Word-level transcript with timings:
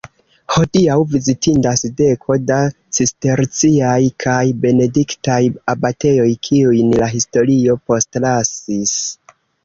Hodiaŭ 0.51 0.93
vizitindas 1.09 1.83
deko 1.97 2.37
da 2.51 2.55
cisterciaj 2.97 3.99
kaj 4.23 4.37
benediktaj 4.63 5.35
abatejoj, 5.73 6.25
kiujn 6.47 6.89
la 7.03 7.11
historio 7.11 7.77
postlasis. 7.93 8.95